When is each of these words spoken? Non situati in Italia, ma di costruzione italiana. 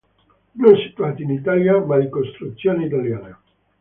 Non 0.55 0.75
situati 0.77 1.21
in 1.21 1.29
Italia, 1.29 1.77
ma 1.79 1.99
di 1.99 2.09
costruzione 2.09 2.87
italiana. 2.87 3.39